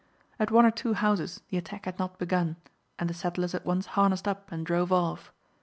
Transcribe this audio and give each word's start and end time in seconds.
At 0.39 0.49
one 0.49 0.65
or 0.65 0.71
two 0.71 0.93
houses 0.95 1.41
the 1.49 1.57
attack 1.57 1.85
had 1.85 1.99
not 1.99 2.17
begun, 2.17 2.55
and 2.97 3.07
the 3.07 3.13
settlers 3.13 3.53
at 3.53 3.67
once 3.67 3.85
harnessed 3.85 4.27
up 4.27 4.51
and 4.51 4.65
drove 4.65 4.91
off. 4.91 5.31